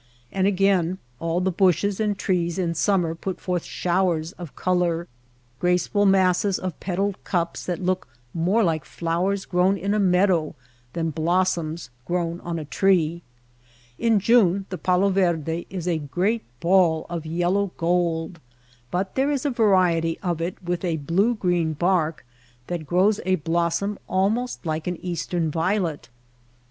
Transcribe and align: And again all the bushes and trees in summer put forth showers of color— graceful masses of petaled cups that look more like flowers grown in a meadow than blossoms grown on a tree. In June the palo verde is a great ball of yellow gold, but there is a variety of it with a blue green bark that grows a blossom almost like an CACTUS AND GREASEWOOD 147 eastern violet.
And 0.31 0.47
again 0.47 0.97
all 1.19 1.41
the 1.41 1.51
bushes 1.51 1.99
and 1.99 2.17
trees 2.17 2.57
in 2.57 2.73
summer 2.73 3.13
put 3.13 3.39
forth 3.39 3.63
showers 3.63 4.31
of 4.31 4.55
color— 4.55 5.07
graceful 5.59 6.07
masses 6.07 6.57
of 6.57 6.79
petaled 6.79 7.23
cups 7.23 7.67
that 7.67 7.83
look 7.83 8.07
more 8.33 8.63
like 8.63 8.83
flowers 8.83 9.45
grown 9.45 9.77
in 9.77 9.93
a 9.93 9.99
meadow 9.99 10.55
than 10.93 11.11
blossoms 11.11 11.91
grown 12.05 12.39
on 12.39 12.57
a 12.57 12.65
tree. 12.65 13.21
In 13.99 14.19
June 14.19 14.65
the 14.69 14.77
palo 14.79 15.11
verde 15.11 15.67
is 15.69 15.87
a 15.87 15.99
great 15.99 16.41
ball 16.61 17.05
of 17.07 17.27
yellow 17.27 17.69
gold, 17.77 18.39
but 18.89 19.13
there 19.13 19.29
is 19.29 19.45
a 19.45 19.51
variety 19.51 20.17
of 20.23 20.41
it 20.41 20.57
with 20.63 20.83
a 20.83 20.97
blue 20.97 21.35
green 21.35 21.73
bark 21.73 22.25
that 22.65 22.87
grows 22.87 23.19
a 23.23 23.35
blossom 23.35 23.99
almost 24.09 24.65
like 24.65 24.87
an 24.87 24.95
CACTUS 24.95 25.03
AND 25.03 25.03
GREASEWOOD 25.03 25.03
147 25.03 25.11
eastern 25.11 25.51
violet. 25.51 26.09